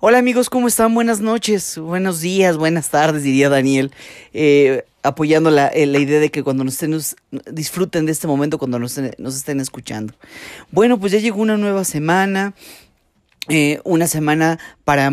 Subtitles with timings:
[0.00, 0.94] Hola amigos, ¿cómo están?
[0.94, 3.90] Buenas noches, buenos días, buenas tardes, diría Daniel.
[4.32, 6.96] Eh, apoyando la, eh, la, idea de que cuando nos estén,
[7.52, 10.14] disfruten de este momento cuando nos, nos, estén escuchando.
[10.70, 12.54] Bueno, pues ya llegó una nueva semana,
[13.48, 15.10] eh, una semana para,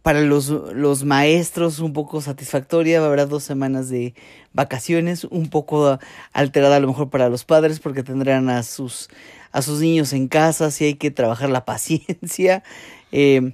[0.00, 4.14] para los, los, maestros un poco satisfactoria, habrá dos semanas de
[4.54, 5.98] vacaciones, un poco
[6.32, 9.10] alterada a lo mejor para los padres porque tendrán a sus,
[9.50, 12.62] a sus niños en casa, si hay que trabajar la paciencia.
[13.14, 13.52] Eh,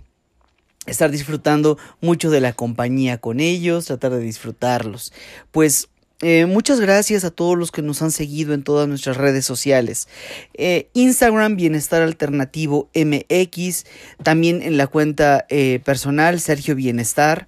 [0.88, 5.12] estar disfrutando mucho de la compañía con ellos, tratar de disfrutarlos.
[5.50, 5.88] Pues
[6.20, 10.08] eh, muchas gracias a todos los que nos han seguido en todas nuestras redes sociales.
[10.54, 13.84] Eh, Instagram Bienestar Alternativo MX,
[14.24, 17.46] también en la cuenta eh, personal Sergio Bienestar.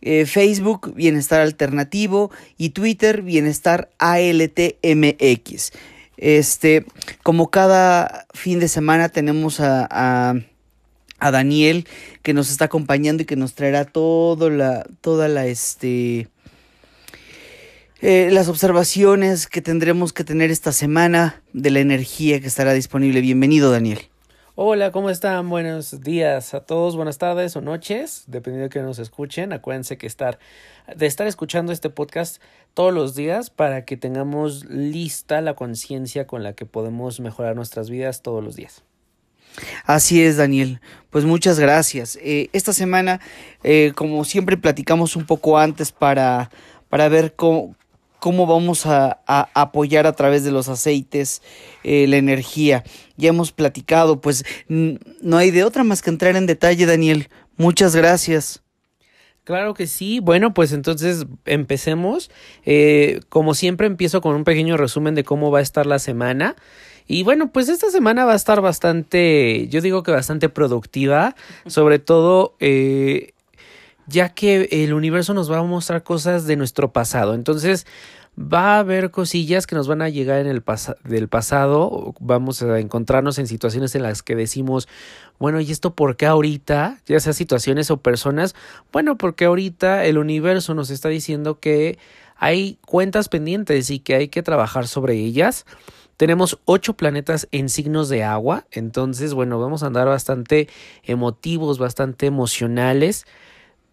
[0.00, 5.72] Facebook Bienestar Alternativo y Twitter Bienestar ALTMX.
[6.16, 6.86] Este,
[7.24, 10.34] como cada fin de semana tenemos a a
[11.20, 11.86] Daniel
[12.22, 16.28] que nos está acompañando y que nos traerá todo la, toda la este
[18.00, 23.20] eh, las observaciones que tendremos que tener esta semana de la energía que estará disponible.
[23.20, 23.98] Bienvenido, Daniel.
[24.54, 25.48] Hola, ¿cómo están?
[25.50, 29.52] Buenos días a todos, buenas tardes o noches, dependiendo de que nos escuchen.
[29.52, 30.38] Acuérdense que estar,
[30.96, 32.42] de estar escuchando este podcast
[32.74, 37.88] todos los días para que tengamos lista la conciencia con la que podemos mejorar nuestras
[37.88, 38.84] vidas todos los días.
[39.84, 40.80] Así es, Daniel.
[41.10, 42.18] Pues muchas gracias.
[42.22, 43.20] Eh, esta semana,
[43.62, 46.50] eh, como siempre, platicamos un poco antes para,
[46.90, 47.74] para ver cómo,
[48.18, 51.40] cómo vamos a, apoyar a través de los aceites
[51.82, 52.84] eh, la energía.
[53.16, 57.28] Ya hemos platicado, pues no hay de otra más que entrar en detalle, Daniel.
[57.56, 58.62] Muchas gracias.
[59.44, 60.20] Claro que sí.
[60.20, 62.30] Bueno, pues entonces empecemos.
[63.30, 66.54] como siempre, empiezo con un pequeño resumen de cómo va a estar la semana.
[67.08, 71.34] Y bueno, pues esta semana va a estar bastante, yo digo que bastante productiva,
[71.66, 73.32] sobre todo eh,
[74.06, 77.34] ya que el universo nos va a mostrar cosas de nuestro pasado.
[77.34, 77.86] Entonces,
[78.38, 80.62] va a haber cosillas que nos van a llegar en el
[81.04, 84.86] del pasado, vamos a encontrarnos en situaciones en las que decimos,
[85.38, 87.00] bueno, ¿y esto por qué ahorita?
[87.06, 88.54] Ya sea situaciones o personas,
[88.92, 91.98] bueno, porque ahorita el universo nos está diciendo que
[92.36, 95.64] hay cuentas pendientes y que hay que trabajar sobre ellas.
[96.18, 100.68] Tenemos ocho planetas en signos de agua, entonces, bueno, vamos a andar bastante
[101.04, 103.24] emotivos, bastante emocionales.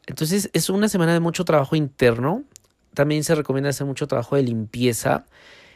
[0.08, 2.44] Entonces, es una semana de mucho trabajo interno.
[2.96, 5.25] También se recomienda hacer mucho trabajo de limpieza,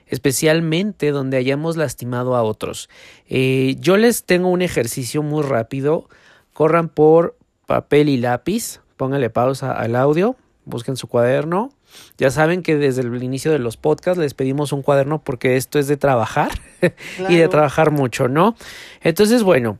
[0.07, 2.89] especialmente donde hayamos lastimado a otros.
[3.27, 6.09] Eh, yo les tengo un ejercicio muy rápido.
[6.53, 7.37] Corran por
[7.67, 10.35] papel y lápiz, pónganle pausa al audio,
[10.69, 11.71] busquen su cuaderno
[12.17, 15.79] ya saben que desde el inicio de los podcasts les pedimos un cuaderno porque esto
[15.79, 16.51] es de trabajar
[17.29, 18.55] y de trabajar mucho, ¿no?
[19.01, 19.79] Entonces, bueno,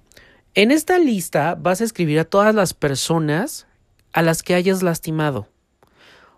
[0.56, 3.68] en esta lista vas a escribir a todas las personas
[4.14, 5.48] a las que hayas lastimado.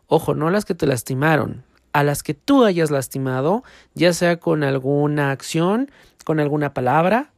[0.07, 1.63] Ojo, no a las que te lastimaron,
[1.94, 3.63] a las que tú hayas lastimado,
[3.94, 5.89] ya sea con alguna acción,
[6.25, 7.31] con alguna palabra,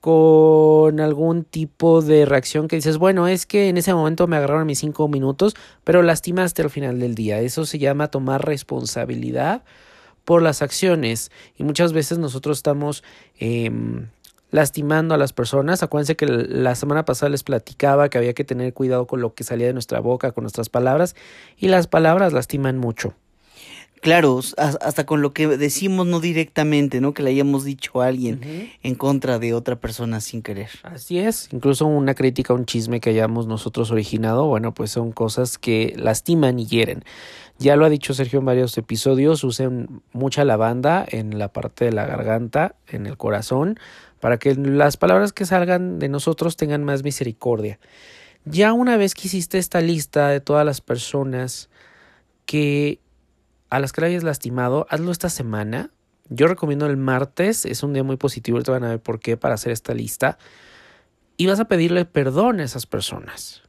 [0.00, 4.66] con algún tipo de reacción que dices, bueno, es que en ese momento me agarraron
[4.66, 7.40] mis cinco minutos, pero lastimaste al final del día.
[7.40, 9.62] Eso se llama tomar responsabilidad
[10.24, 11.30] por las acciones.
[11.56, 13.04] Y muchas veces nosotros estamos
[13.38, 14.08] em,
[14.50, 15.82] lastimando a las personas.
[15.82, 19.44] Acuérdense que la semana pasada les platicaba que había que tener cuidado con lo que
[19.44, 21.14] salía de nuestra boca, con nuestras palabras,
[21.58, 23.14] y las palabras lastiman mucho.
[24.00, 27.12] Claro, hasta con lo que decimos no directamente, ¿no?
[27.12, 30.70] Que le hayamos dicho a alguien en contra de otra persona sin querer.
[30.84, 35.58] Así es, incluso una crítica, un chisme que hayamos nosotros originado, bueno, pues son cosas
[35.58, 37.04] que lastiman y hieren.
[37.58, 41.92] Ya lo ha dicho Sergio en varios episodios, usen mucha lavanda en la parte de
[41.92, 43.78] la garganta, en el corazón,
[44.18, 47.78] para que las palabras que salgan de nosotros tengan más misericordia.
[48.46, 51.68] Ya una vez que hiciste esta lista de todas las personas
[52.46, 52.98] que
[53.70, 55.90] a las que le hayas lastimado, hazlo esta semana.
[56.28, 59.36] Yo recomiendo el martes, es un día muy positivo, te van a ver por qué
[59.36, 60.38] para hacer esta lista.
[61.36, 63.62] Y vas a pedirle perdón a esas personas.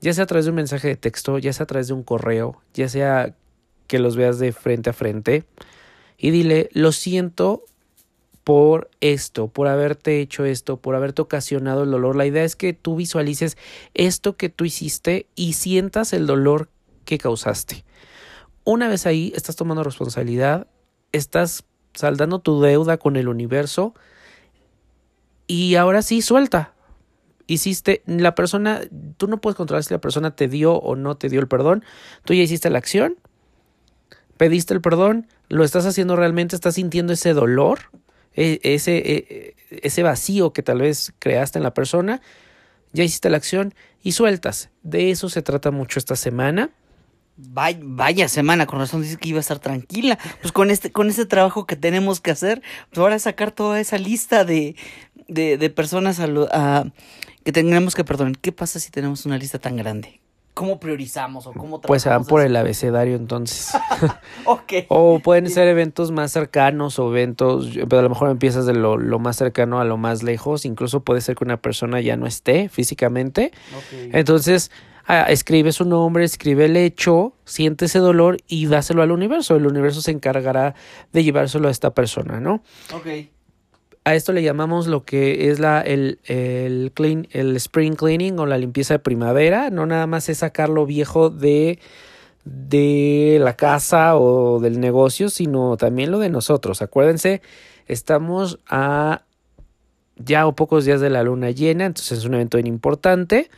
[0.00, 2.02] Ya sea a través de un mensaje de texto, ya sea a través de un
[2.02, 3.34] correo, ya sea
[3.86, 5.44] que los veas de frente a frente.
[6.18, 7.64] Y dile, lo siento
[8.44, 12.14] por esto, por haberte hecho esto, por haberte ocasionado el dolor.
[12.14, 13.56] La idea es que tú visualices
[13.94, 16.68] esto que tú hiciste y sientas el dolor
[17.04, 17.85] que causaste.
[18.66, 20.66] Una vez ahí, estás tomando responsabilidad,
[21.12, 21.62] estás
[21.94, 23.94] saldando tu deuda con el universo
[25.46, 26.74] y ahora sí, suelta.
[27.46, 28.80] Hiciste, la persona,
[29.18, 31.84] tú no puedes controlar si la persona te dio o no te dio el perdón,
[32.24, 33.14] tú ya hiciste la acción,
[34.36, 37.78] pediste el perdón, lo estás haciendo realmente, estás sintiendo ese dolor,
[38.34, 42.20] e, ese, e, ese vacío que tal vez creaste en la persona,
[42.92, 44.70] ya hiciste la acción y sueltas.
[44.82, 46.72] De eso se trata mucho esta semana.
[47.36, 50.18] Vaya, semana, con razón dice que iba a estar tranquila.
[50.40, 53.98] Pues con este, con este trabajo que tenemos que hacer, pues ahora sacar toda esa
[53.98, 54.74] lista de,
[55.28, 56.84] de, de personas a,
[57.44, 58.38] que tengamos que perdonar.
[58.38, 60.20] ¿Qué pasa si tenemos una lista tan grande?
[60.54, 63.72] ¿Cómo priorizamos o cómo Pues se van por el abecedario entonces.
[64.46, 64.72] ok.
[64.88, 68.96] O pueden ser eventos más cercanos o eventos, pero a lo mejor empiezas de lo,
[68.96, 70.64] lo, más cercano a lo más lejos.
[70.64, 73.52] Incluso puede ser que una persona ya no esté físicamente.
[73.86, 74.08] Okay.
[74.14, 74.70] Entonces,
[75.08, 79.56] escribe su nombre, escribe el hecho, siente ese dolor y dáselo al universo.
[79.56, 80.74] El universo se encargará
[81.12, 82.62] de llevárselo a esta persona, ¿no?
[82.92, 83.06] Ok.
[84.04, 88.46] A esto le llamamos lo que es la, el, el, clean, el spring cleaning o
[88.46, 89.70] la limpieza de primavera.
[89.70, 91.80] No nada más es sacar lo viejo de,
[92.44, 96.82] de la casa o del negocio, sino también lo de nosotros.
[96.82, 97.42] Acuérdense,
[97.86, 99.22] estamos a
[100.16, 103.50] ya o pocos días de la luna llena, entonces es un evento bien importante.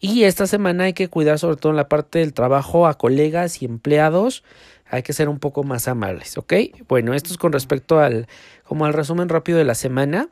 [0.00, 3.60] Y esta semana hay que cuidar sobre todo en la parte del trabajo a colegas
[3.60, 4.42] y empleados.
[4.88, 6.54] Hay que ser un poco más amables, ¿ok?
[6.88, 8.26] Bueno, esto es con respecto al,
[8.64, 10.28] como al resumen rápido de la semana.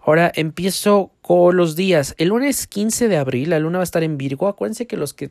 [0.00, 2.16] Ahora empiezo con los días.
[2.18, 4.48] El lunes 15 de abril la luna va a estar en Virgo.
[4.48, 5.30] Acuérdense que los que,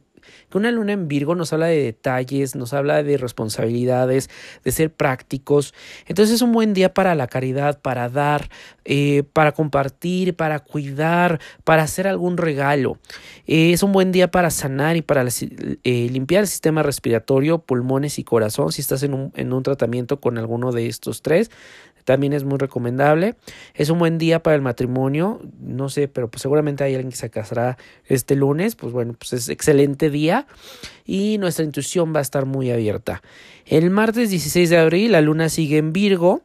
[0.50, 4.30] que una luna en Virgo nos habla de detalles, nos habla de responsabilidades,
[4.64, 5.74] de ser prácticos.
[6.08, 8.50] Entonces es un buen día para la caridad, para dar,
[8.86, 12.98] eh, para compartir, para cuidar, para hacer algún regalo.
[13.46, 18.18] Eh, es un buen día para sanar y para eh, limpiar el sistema respiratorio, pulmones
[18.18, 18.72] y corazón.
[18.72, 21.52] Si estás en un, en un tratamiento con alguno de estos tres,
[22.04, 23.36] también es muy recomendable.
[23.74, 27.18] Es un buen día para el matrimonio, no sé, pero pues seguramente hay alguien que
[27.18, 30.48] se casará este lunes, pues bueno, pues es excelente día
[31.06, 33.22] y nuestra intuición va a estar muy abierta.
[33.66, 36.42] El martes 16 de abril la luna sigue en Virgo.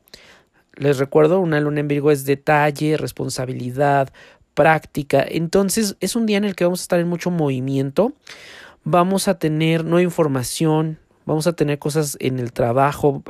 [0.74, 4.12] Les recuerdo, una luna en Virgo es detalle, responsabilidad,
[4.54, 5.24] práctica.
[5.28, 8.12] Entonces es un día en el que vamos a estar en mucho movimiento.
[8.84, 13.22] Vamos a tener nueva información, vamos a tener cosas en el trabajo,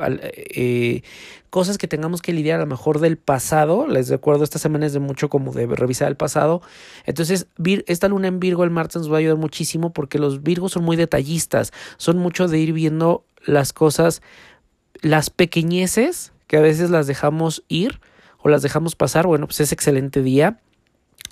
[0.55, 1.01] eh,
[1.49, 3.87] cosas que tengamos que lidiar a lo mejor del pasado.
[3.87, 6.61] Les recuerdo, esta semana es de mucho como de revisar el pasado.
[7.05, 7.47] Entonces,
[7.87, 10.83] esta luna en Virgo el martes nos va a ayudar muchísimo porque los Virgos son
[10.83, 14.21] muy detallistas, son mucho de ir viendo las cosas,
[15.01, 17.99] las pequeñeces que a veces las dejamos ir
[18.37, 19.25] o las dejamos pasar.
[19.25, 20.59] Bueno, pues es excelente día.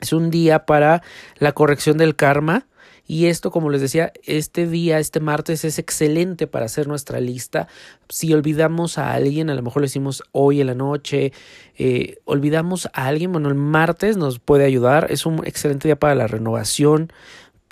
[0.02, 1.04] Es un día para
[1.38, 2.66] la corrección del karma
[3.08, 7.68] y esto, como les decía, este día, este martes es excelente para hacer nuestra lista.
[8.10, 11.32] Si olvidamos a alguien, a lo mejor lo hicimos hoy en la noche,
[11.78, 15.08] eh, olvidamos a alguien, bueno, el martes nos puede ayudar.
[15.12, 17.12] Es un excelente día para la renovación.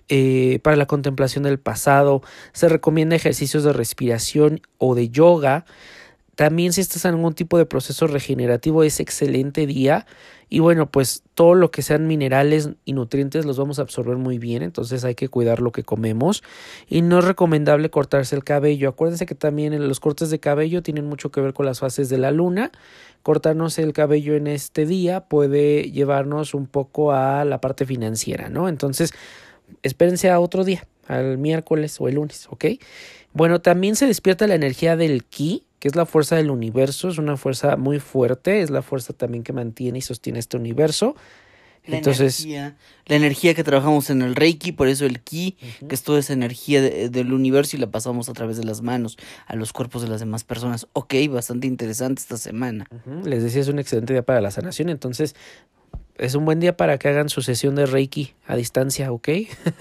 [0.10, 2.22] Eh, para la contemplación del pasado,
[2.52, 5.66] se recomienda ejercicios de respiración o de yoga.
[6.36, 10.08] También si estás en algún tipo de proceso regenerativo es excelente día
[10.50, 14.38] y bueno, pues todo lo que sean minerales y nutrientes los vamos a absorber muy
[14.38, 16.44] bien, entonces hay que cuidar lo que comemos
[16.88, 18.90] y no es recomendable cortarse el cabello.
[18.90, 22.18] Acuérdense que también los cortes de cabello tienen mucho que ver con las fases de
[22.18, 22.72] la luna.
[23.22, 28.70] Cortarnos el cabello en este día puede llevarnos un poco a la parte financiera, ¿no?
[28.70, 29.14] Entonces,
[29.82, 32.66] espérense a otro día, al miércoles o el lunes, ¿ok?
[33.34, 37.18] Bueno, también se despierta la energía del ki, que es la fuerza del universo, es
[37.18, 41.16] una fuerza muy fuerte, es la fuerza también que mantiene y sostiene este universo.
[41.86, 45.58] La energía, la energía que trabajamos en el Reiki, por eso el Ki,
[45.90, 49.18] que es toda esa energía del universo y la pasamos a través de las manos
[49.48, 50.88] a los cuerpos de las demás personas.
[50.94, 52.88] Ok, bastante interesante esta semana.
[53.26, 55.36] Les decía, es un excelente día para la sanación, entonces
[56.18, 59.30] es un buen día para que hagan su sesión de Reiki a distancia, ¿ok?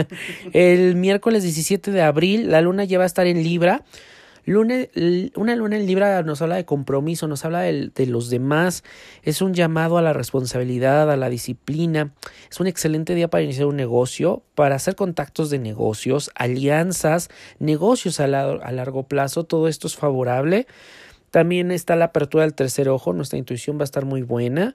[0.52, 3.84] el miércoles 17 de abril la luna ya va a estar en Libra.
[4.44, 8.82] Una luna en Libra nos habla de compromiso, nos habla de, de, los demás,
[9.22, 12.12] es un llamado a la responsabilidad, a la disciplina,
[12.50, 17.28] es un excelente día para iniciar un negocio, para hacer contactos de negocios, alianzas,
[17.60, 20.66] negocios a, a largo plazo, todo esto es favorable.
[21.30, 24.74] También está la apertura del tercer ojo, nuestra intuición va a estar muy buena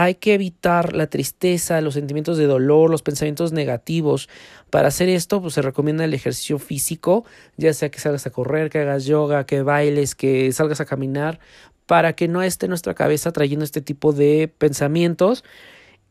[0.00, 4.28] hay que evitar la tristeza, los sentimientos de dolor, los pensamientos negativos.
[4.70, 7.24] Para hacer esto, pues se recomienda el ejercicio físico,
[7.56, 11.40] ya sea que salgas a correr, que hagas yoga, que bailes, que salgas a caminar,
[11.86, 15.42] para que no esté nuestra cabeza trayendo este tipo de pensamientos.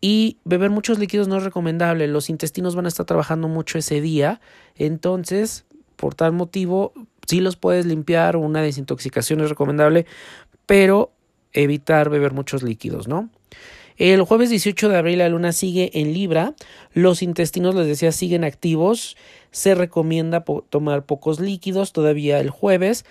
[0.02, 4.02] Y beber muchos líquidos no es recomendable, los intestinos van a estar trabajando mucho ese
[4.02, 4.42] día,
[4.76, 5.64] entonces,
[5.96, 6.92] por tal motivo,
[7.26, 10.06] sí los puedes limpiar, una desintoxicación es recomendable,
[10.66, 11.14] pero
[11.54, 13.30] evitar beber muchos líquidos, ¿no?
[13.98, 16.54] El jueves 18 de abril la luna sigue en Libra,
[16.94, 19.18] los intestinos, les decía, siguen activos,
[19.52, 23.06] se recomienda tomar pocos líquidos todavía el jueves,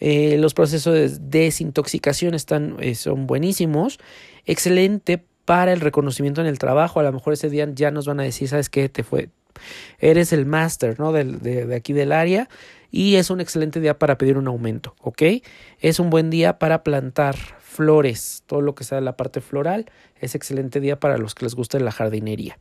[0.00, 3.98] eh, los procesos de desintoxicación están, eh, son buenísimos,
[4.46, 7.00] excelente para el reconocimiento en el trabajo.
[7.00, 8.90] A lo mejor ese día ya nos van a decir, ¿sabes qué?
[8.90, 9.30] Te fue,
[9.98, 11.12] eres el máster, ¿no?
[11.12, 12.48] De, de, aquí del área
[12.90, 15.22] y es un excelente día para pedir un aumento, ¿ok?
[15.80, 19.86] Es un buen día para plantar flores, todo lo que sea la parte floral,
[20.20, 22.58] es excelente día para los que les guste la jardinería.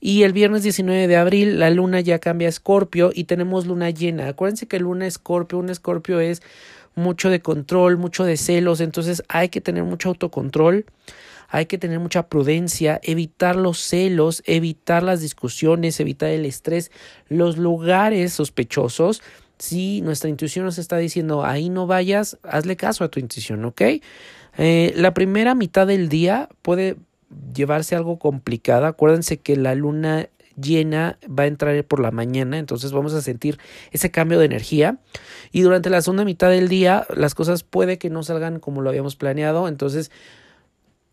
[0.00, 3.90] Y el viernes 19 de abril la luna ya cambia a escorpio y tenemos luna
[3.90, 4.28] llena.
[4.28, 6.40] Acuérdense que luna escorpio, un escorpio es
[6.94, 10.86] mucho de control, mucho de celos, entonces hay que tener mucho autocontrol
[11.54, 16.90] hay que tener mucha prudencia, evitar los celos, evitar las discusiones, evitar el estrés,
[17.28, 19.22] los lugares sospechosos.
[19.56, 23.82] Si nuestra intuición nos está diciendo ahí no vayas, hazle caso a tu intuición, ¿ok?
[24.58, 26.96] Eh, la primera mitad del día puede
[27.54, 28.88] llevarse algo complicada.
[28.88, 30.28] Acuérdense que la luna
[30.60, 33.60] llena va a entrar por la mañana, entonces vamos a sentir
[33.92, 34.98] ese cambio de energía
[35.52, 38.90] y durante la segunda mitad del día las cosas puede que no salgan como lo
[38.90, 40.10] habíamos planeado, entonces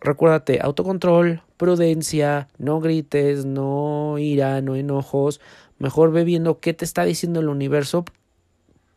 [0.01, 5.39] recuérdate, autocontrol, prudencia, no grites, no ira, no enojos,
[5.77, 8.03] mejor ve viendo qué te está diciendo el universo.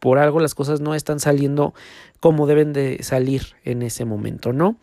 [0.00, 1.72] Por algo las cosas no están saliendo
[2.20, 4.76] como deben de salir en ese momento, ¿no?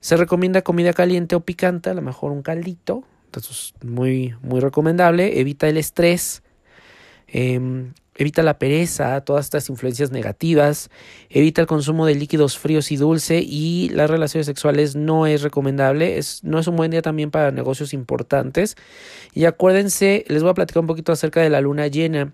[0.00, 5.40] Se recomienda comida caliente o picante, a lo mejor un caldito, entonces muy, muy recomendable.
[5.40, 6.42] Evita el estrés.
[7.26, 10.90] Eh, evita la pereza, todas estas influencias negativas,
[11.30, 16.18] evita el consumo de líquidos fríos y dulce y las relaciones sexuales no es recomendable,
[16.18, 18.76] es, no es un buen día también para negocios importantes.
[19.32, 22.32] Y acuérdense, les voy a platicar un poquito acerca de la luna llena.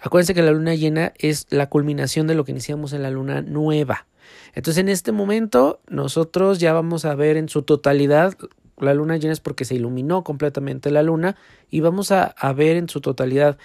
[0.00, 3.42] Acuérdense que la luna llena es la culminación de lo que iniciamos en la luna
[3.42, 4.06] nueva.
[4.54, 8.36] Entonces en este momento nosotros ya vamos a ver en su totalidad
[8.80, 11.36] la luna llena es porque se iluminó completamente la luna
[11.68, 13.58] y vamos a, a ver en su totalidad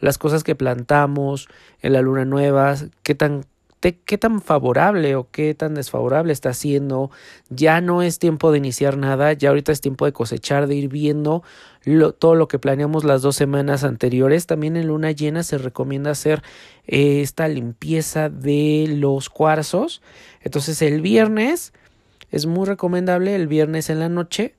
[0.00, 1.48] las cosas que plantamos
[1.80, 3.44] en la luna nueva, qué tan
[3.80, 7.10] qué tan favorable o qué tan desfavorable está siendo.
[7.48, 10.88] Ya no es tiempo de iniciar nada, ya ahorita es tiempo de cosechar, de ir
[10.88, 11.42] viendo
[12.18, 14.46] todo lo que planeamos las dos semanas anteriores.
[14.46, 16.42] También en luna llena se recomienda hacer
[16.86, 20.02] eh, esta limpieza de los cuarzos.
[20.42, 21.72] Entonces el viernes
[22.30, 24.54] es muy recomendable, el viernes en la noche,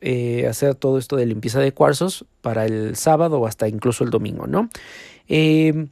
[0.00, 4.10] eh, hacer todo esto de limpieza de cuarzos para el sábado o hasta incluso el
[4.10, 4.68] domingo, ¿no?
[5.28, 5.86] Eh,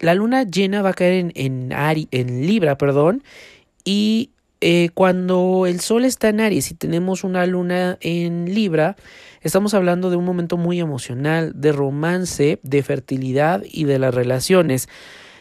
[0.00, 1.72] la luna llena va a caer en, en,
[2.10, 3.22] en Libra, perdón,
[3.84, 4.30] y
[4.60, 8.96] eh, cuando el Sol está en Aries y tenemos una luna en Libra,
[9.40, 14.88] estamos hablando de un momento muy emocional, de romance, de fertilidad y de las relaciones.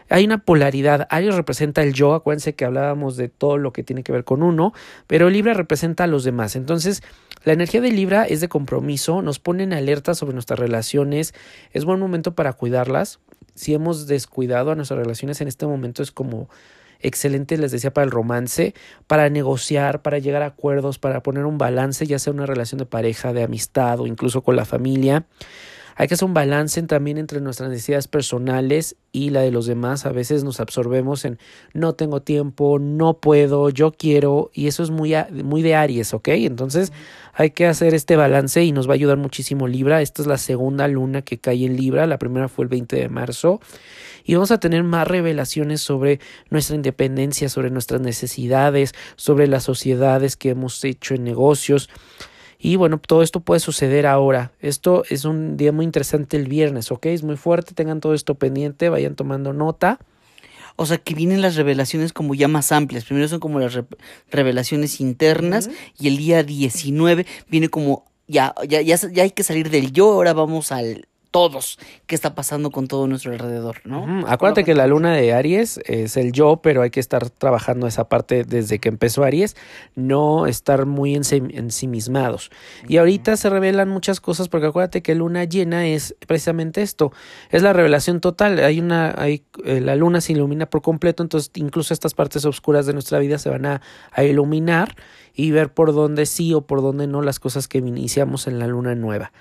[0.09, 1.07] Hay una polaridad.
[1.09, 4.43] Aries representa el yo, acuérdense que hablábamos de todo lo que tiene que ver con
[4.43, 4.73] uno,
[5.07, 6.55] pero Libra representa a los demás.
[6.55, 7.03] Entonces,
[7.43, 11.33] la energía de Libra es de compromiso, nos pone en alerta sobre nuestras relaciones,
[11.73, 13.19] es buen momento para cuidarlas.
[13.55, 16.49] Si hemos descuidado a nuestras relaciones en este momento es como
[16.99, 18.73] excelente, les decía, para el romance,
[19.07, 22.85] para negociar, para llegar a acuerdos, para poner un balance, ya sea una relación de
[22.85, 25.25] pareja, de amistad o incluso con la familia.
[25.99, 30.05] Hay que hacer un balance también entre nuestras necesidades personales y la de los demás.
[30.05, 31.39] A veces nos absorbemos en
[31.73, 36.27] no tengo tiempo, no puedo, yo quiero y eso es muy, muy de Aries, ¿ok?
[36.29, 36.93] Entonces
[37.33, 40.03] hay que hacer este balance y nos va a ayudar muchísimo Libra.
[40.03, 43.09] Esta es la segunda luna que cae en Libra, la primera fue el 20 de
[43.09, 43.59] marzo
[44.23, 46.19] y vamos a tener más revelaciones sobre
[46.51, 51.89] nuestra independencia, sobre nuestras necesidades, sobre las sociedades que hemos hecho en negocios.
[52.59, 54.51] Y bueno, todo esto puede suceder ahora.
[54.59, 57.07] Esto es un día muy interesante el viernes, ¿ok?
[57.07, 59.99] Es muy fuerte, tengan todo esto pendiente, vayan tomando nota.
[60.75, 63.05] O sea, que vienen las revelaciones como ya más amplias.
[63.05, 63.79] Primero son como las
[64.29, 69.69] revelaciones internas y el día 19 viene como ya, ya, ya, ya hay que salir
[69.69, 74.25] del yo, ahora vamos al todos qué está pasando con todo nuestro alrededor, ¿no?
[74.27, 78.07] Acuérdate que la luna de Aries es el yo, pero hay que estar trabajando esa
[78.09, 79.55] parte desde que empezó Aries,
[79.95, 82.49] no estar muy ensimismados.
[82.87, 87.11] Y ahorita se revelan muchas cosas porque acuérdate que luna llena es precisamente esto,
[87.49, 88.59] es la revelación total.
[88.59, 92.85] Hay una, hay, eh, la luna se ilumina por completo, entonces incluso estas partes oscuras
[92.85, 93.81] de nuestra vida se van a,
[94.11, 94.95] a iluminar
[95.33, 98.67] y ver por dónde sí o por dónde no las cosas que iniciamos en la
[98.67, 99.31] luna nueva.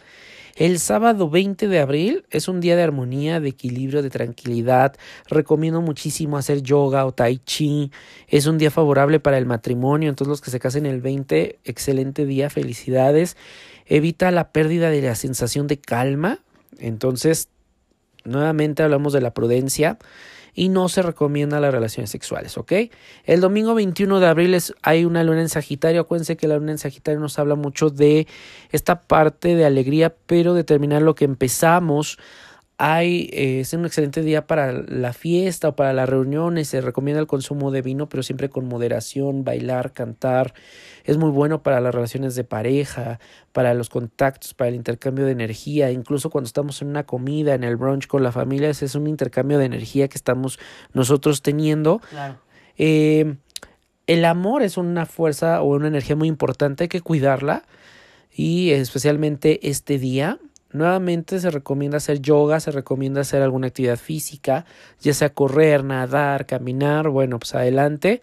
[0.56, 4.96] El sábado 20 de abril es un día de armonía, de equilibrio, de tranquilidad.
[5.28, 7.92] Recomiendo muchísimo hacer yoga o tai chi.
[8.26, 10.08] Es un día favorable para el matrimonio.
[10.08, 13.36] Entonces los que se casen el 20, excelente día, felicidades.
[13.84, 16.38] Evita la pérdida de la sensación de calma.
[16.78, 17.50] Entonces,
[18.24, 19.98] nuevamente hablamos de la prudencia
[20.56, 22.72] y no se recomienda las relaciones sexuales, ¿ok?
[23.24, 26.72] El domingo 21 de abril es, hay una luna en Sagitario, acuérdense que la luna
[26.72, 28.26] en Sagitario nos habla mucho de
[28.72, 32.18] esta parte de alegría, pero de terminar lo que empezamos.
[32.78, 37.20] Hay, eh, es un excelente día para la fiesta o para las reuniones, se recomienda
[37.20, 40.54] el consumo de vino, pero siempre con moderación, bailar, cantar,
[41.06, 43.20] es muy bueno para las relaciones de pareja,
[43.52, 47.64] para los contactos, para el intercambio de energía, incluso cuando estamos en una comida, en
[47.64, 50.58] el brunch con la familia, ese es un intercambio de energía que estamos
[50.92, 52.00] nosotros teniendo.
[52.10, 52.36] Claro.
[52.76, 53.36] Eh,
[54.06, 57.62] el amor es una fuerza o una energía muy importante, hay que cuidarla
[58.32, 60.38] y especialmente este día.
[60.72, 64.66] Nuevamente se recomienda hacer yoga, se recomienda hacer alguna actividad física,
[65.00, 68.20] ya sea correr, nadar, caminar, bueno, pues adelante.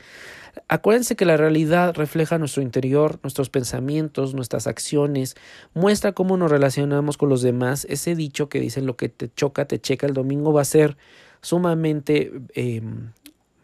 [0.67, 5.35] Acuérdense que la realidad refleja nuestro interior, nuestros pensamientos, nuestras acciones,
[5.73, 7.85] muestra cómo nos relacionamos con los demás.
[7.89, 10.97] Ese dicho que dicen lo que te choca, te checa el domingo va a ser
[11.41, 12.81] sumamente eh,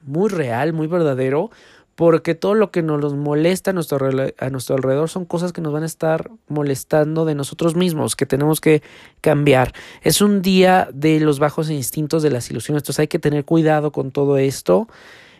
[0.03, 1.51] muy real, muy verdadero,
[1.95, 3.99] porque todo lo que nos molesta a nuestro,
[4.37, 8.25] a nuestro alrededor son cosas que nos van a estar molestando de nosotros mismos, que
[8.25, 8.81] tenemos que
[9.19, 9.73] cambiar.
[10.01, 13.91] Es un día de los bajos instintos, de las ilusiones, entonces hay que tener cuidado
[13.91, 14.87] con todo esto.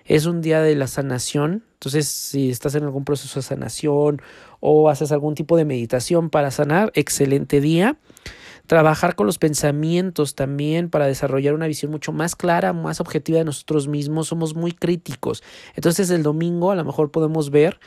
[0.05, 4.21] Es un día de la sanación, entonces si estás en algún proceso de sanación
[4.59, 7.97] o haces algún tipo de meditación para sanar, excelente día
[8.69, 13.45] trabajar con los pensamientos también para desarrollar una visión mucho más clara, más objetiva de
[13.45, 14.27] nosotros mismos.
[14.27, 15.41] Somos muy críticos.
[15.73, 17.79] Entonces el domingo a lo mejor podemos ver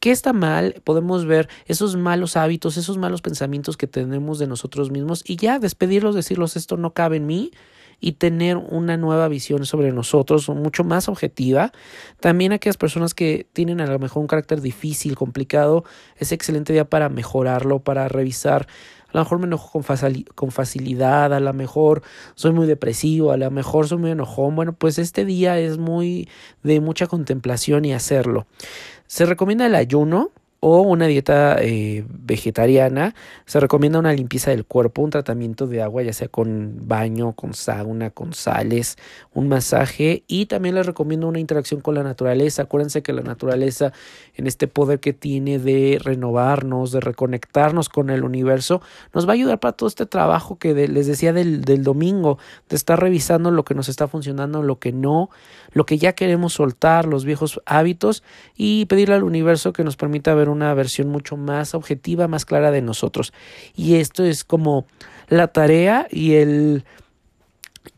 [0.00, 4.90] qué está mal, podemos ver esos malos hábitos, esos malos pensamientos que tenemos de nosotros
[4.90, 7.52] mismos y ya despedirlos, decirlos esto no cabe en mí
[8.04, 11.72] y tener una nueva visión sobre nosotros, mucho más objetiva.
[12.20, 15.84] También aquellas personas que tienen a lo mejor un carácter difícil, complicado,
[16.18, 18.66] es excelente día para mejorarlo, para revisar
[19.08, 19.80] a lo mejor me enojo
[20.34, 22.02] con, facilidad, a lo mejor
[22.34, 24.54] soy muy depresivo, a lo mejor soy muy enojón.
[24.54, 26.28] Bueno, pues este día es muy
[26.62, 28.46] de mucha contemplación y hacerlo.
[29.06, 30.30] Se recomienda el ayuno,
[30.66, 36.02] o una dieta eh, vegetariana, se recomienda una limpieza del cuerpo, un tratamiento de agua,
[36.02, 38.96] ya sea con baño, con sauna, con sales,
[39.34, 42.62] un masaje y también les recomiendo una interacción con la naturaleza.
[42.62, 43.92] Acuérdense que la naturaleza,
[44.36, 48.80] en este poder que tiene de renovarnos, de reconectarnos con el universo,
[49.12, 52.38] nos va a ayudar para todo este trabajo que les decía del, del domingo,
[52.70, 55.28] de estar revisando lo que nos está funcionando, lo que no,
[55.72, 58.22] lo que ya queremos soltar, los viejos hábitos
[58.56, 62.70] y pedirle al universo que nos permita ver una versión mucho más objetiva, más clara
[62.70, 63.32] de nosotros.
[63.76, 64.86] Y esto es como
[65.28, 66.84] la tarea y el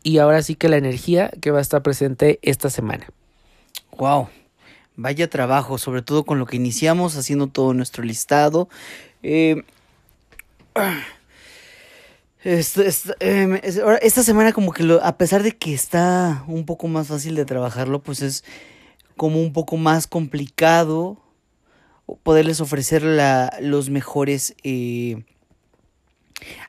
[0.03, 3.07] y ahora sí que la energía que va a estar presente esta semana.
[3.97, 4.29] Wow.
[4.95, 8.67] Vaya trabajo, sobre todo con lo que iniciamos haciendo todo nuestro listado.
[9.21, 9.63] Eh,
[12.43, 12.81] esta,
[13.19, 13.59] em,
[14.01, 18.01] esta, semana como que a pesar de que está un poco más fácil de trabajarlo,
[18.01, 18.43] pues es
[19.15, 21.17] como un poco más complicado
[22.23, 25.23] poderles ofrecer la, los mejores eh,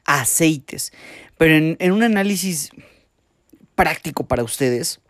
[0.05, 0.93] aceites.
[1.37, 2.71] Pero en, en un análisis
[3.75, 5.01] práctico para ustedes,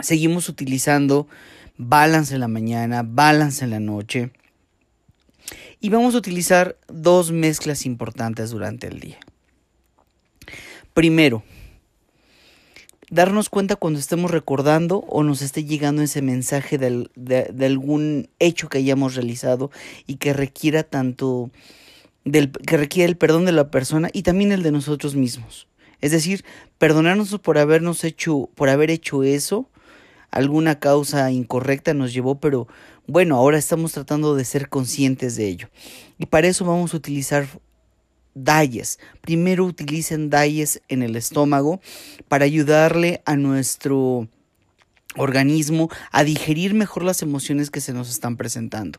[0.00, 1.28] seguimos utilizando
[1.76, 4.30] balance en la mañana, balance en la noche.
[5.80, 9.18] Y vamos a utilizar dos mezclas importantes durante el día.
[10.94, 11.44] Primero,
[13.10, 18.78] darnos cuenta cuando estemos recordando o nos esté llegando ese mensaje de, algún hecho que
[18.78, 19.70] hayamos realizado
[20.06, 21.50] y que requiera tanto
[22.24, 25.68] del que requiera el perdón de la persona y también el de nosotros mismos.
[26.00, 26.44] Es decir,
[26.78, 29.70] perdonarnos por habernos hecho, por haber hecho eso,
[30.30, 32.66] alguna causa incorrecta nos llevó, pero
[33.06, 35.68] bueno, ahora estamos tratando de ser conscientes de ello.
[36.18, 37.46] Y para eso vamos a utilizar
[38.36, 39.00] Dalles.
[39.22, 41.80] Primero utilicen Dalles en el estómago
[42.28, 44.28] para ayudarle a nuestro
[45.16, 48.98] organismo a digerir mejor las emociones que se nos están presentando.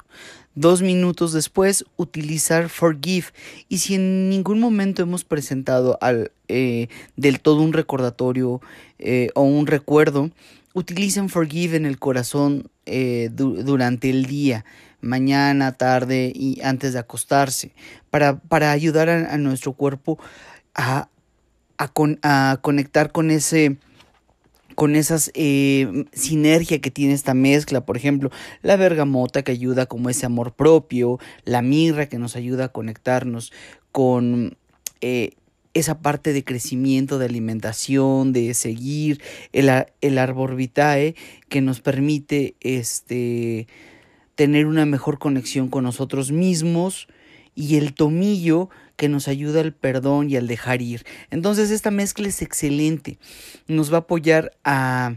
[0.55, 3.27] Dos minutos después, utilizar Forgive.
[3.69, 8.59] Y si en ningún momento hemos presentado al, eh, del todo un recordatorio
[8.97, 10.31] eh, o un recuerdo,
[10.77, 14.63] utilicen Forgive en el corazón eh, durante el día
[15.01, 17.73] mañana, tarde y antes de acostarse,
[18.11, 20.19] para, para ayudar a, nuestro cuerpo
[20.75, 21.09] a,
[21.77, 23.77] a, conectar con ese
[24.75, 28.29] con esas eh, sinergia que tiene esta mezcla, por ejemplo,
[28.61, 33.51] la bergamota que ayuda como ese amor propio, la mirra que nos ayuda a conectarnos
[33.91, 34.55] con
[35.01, 35.31] eh,
[35.79, 39.21] esa parte de crecimiento, de alimentación, de seguir
[39.53, 39.69] el,
[40.01, 41.15] el arbor vitae
[41.49, 43.67] que nos permite este
[44.35, 47.07] tener una mejor conexión con nosotros mismos
[47.55, 51.05] y el tomillo que nos ayuda al perdón y al dejar ir.
[51.31, 53.17] Entonces esta mezcla es excelente.
[53.67, 55.15] Nos va a apoyar a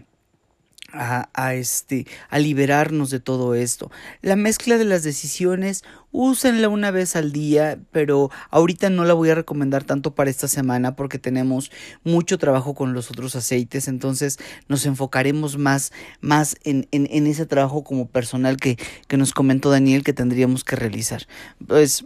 [0.92, 3.90] a, este, a liberarnos de todo esto.
[4.22, 9.30] La mezcla de las decisiones, úsenla una vez al día, pero ahorita no la voy
[9.30, 11.70] a recomendar tanto para esta semana porque tenemos
[12.04, 17.46] mucho trabajo con los otros aceites, entonces nos enfocaremos más, más en, en, en ese
[17.46, 18.76] trabajo como personal que,
[19.08, 21.26] que nos comentó Daniel que tendríamos que realizar.
[21.66, 22.04] Pues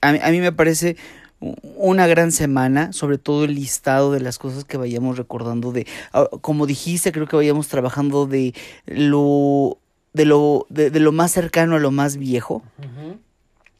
[0.00, 0.96] a, a mí me parece
[1.40, 6.28] una gran semana, sobre todo el listado de las cosas que vayamos recordando de, ah,
[6.40, 8.54] como dijiste, creo que vayamos trabajando de
[8.86, 9.78] lo,
[10.12, 12.62] de lo, de, lo más cercano a lo más viejo.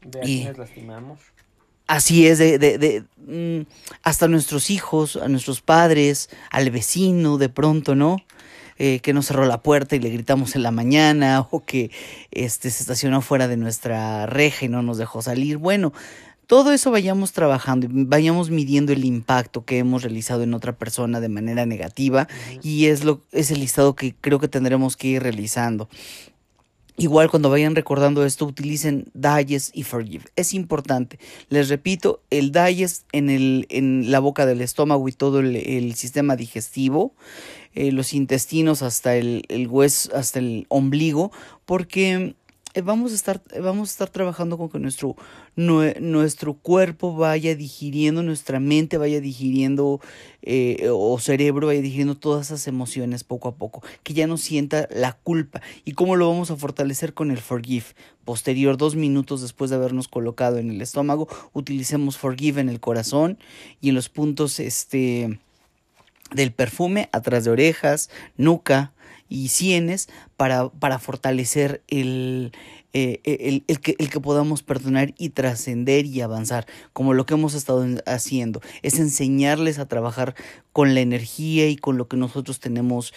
[0.01, 1.19] De y lastimamos.
[1.87, 3.65] Así es, de, de, de mm,
[4.03, 8.17] hasta nuestros hijos, a nuestros padres, al vecino, de pronto, ¿no?
[8.81, 11.91] Eh, que nos cerró la puerta y le gritamos en la mañana, o que
[12.31, 15.57] este, se estacionó fuera de nuestra reja y no nos dejó salir.
[15.57, 15.91] Bueno,
[16.49, 21.19] todo eso vayamos trabajando y vayamos midiendo el impacto que hemos realizado en otra persona
[21.19, 22.27] de manera negativa
[22.63, 25.89] y es, lo, es el listado que creo que tendremos que ir realizando.
[26.97, 30.25] Igual cuando vayan recordando esto, utilicen Digest y Forgive.
[30.35, 31.19] Es importante.
[31.49, 36.35] Les repito, el Digest en, el, en la boca del estómago y todo el, sistema
[36.35, 37.13] digestivo,
[37.75, 41.31] eh, los intestinos hasta el, el hueso, hasta el ombligo,
[41.67, 42.33] porque
[42.83, 45.15] vamos a estar, eh, vamos a estar trabajando con que nuestro,
[45.55, 49.99] nuestro cuerpo vaya digiriendo, nuestra mente vaya digiriendo
[50.41, 54.87] eh, o cerebro vaya digiriendo todas esas emociones poco a poco, que ya no sienta
[54.91, 55.61] la culpa.
[55.85, 57.85] ¿Y cómo lo vamos a fortalecer con el forgive?
[58.25, 63.39] Posterior, dos minutos después de habernos colocado en el estómago, utilicemos forgive en el corazón
[63.81, 65.39] y en los puntos este,
[66.31, 68.93] del perfume, atrás de orejas, nuca,
[69.29, 72.51] y sienes para, para fortalecer el,
[72.93, 77.35] eh, el, el, que, el que podamos perdonar y trascender y avanzar, como lo que
[77.35, 80.35] hemos estado haciendo, es enseñarles a trabajar
[80.73, 83.13] con la energía y con lo que nosotros tenemos,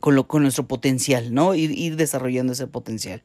[0.00, 1.54] con, lo, con nuestro potencial, ¿no?
[1.54, 3.22] Ir, ir desarrollando ese potencial.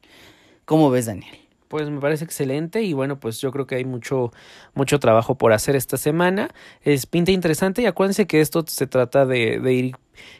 [0.66, 1.47] ¿Cómo ves, Daniel?
[1.68, 4.32] Pues me parece excelente y bueno, pues yo creo que hay mucho,
[4.74, 6.48] mucho trabajo por hacer esta semana.
[6.82, 9.96] Es pinta interesante y acuérdense que esto se trata de, de ir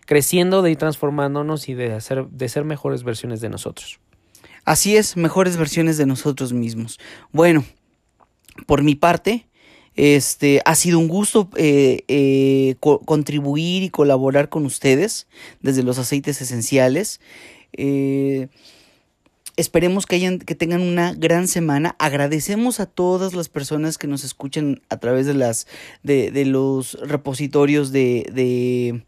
[0.07, 4.01] creciendo, de ir transformándonos y de hacer, de ser mejores versiones de nosotros.
[4.65, 6.99] Así es, mejores versiones de nosotros mismos.
[7.33, 7.65] Bueno,
[8.67, 9.47] por mi parte,
[9.99, 15.27] este ha sido un gusto eh, eh, contribuir y colaborar con ustedes
[15.61, 17.21] desde los aceites esenciales.
[17.73, 18.49] Eh,
[19.59, 21.97] Esperemos que, hayan, que tengan una gran semana.
[21.99, 25.67] Agradecemos a todas las personas que nos escuchan a través de, las,
[26.05, 29.05] de, de los repositorios de, de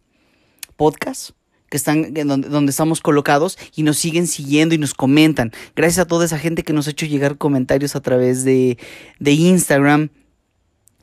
[0.75, 1.31] podcast
[1.69, 5.53] que están donde, donde, estamos colocados y nos siguen siguiendo y nos comentan.
[5.77, 8.77] Gracias a toda esa gente que nos ha hecho llegar comentarios a través de,
[9.21, 10.09] de Instagram.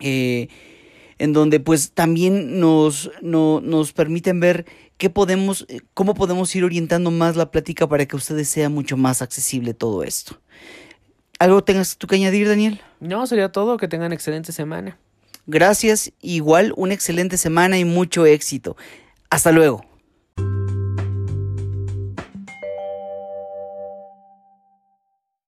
[0.02, 0.50] Eh,
[1.20, 4.66] en donde pues también nos, no, nos permiten ver
[4.98, 8.70] qué podemos, eh, cómo podemos ir orientando más la plática para que a ustedes sea
[8.70, 10.40] mucho más accesible todo esto.
[11.40, 12.82] ¿Algo tengas tú que añadir, Daniel?
[13.00, 13.78] No, sería todo.
[13.78, 14.98] Que tengan excelente semana.
[15.46, 16.12] Gracias.
[16.22, 18.76] Igual, una excelente semana y mucho éxito.
[19.30, 19.87] Hasta luego.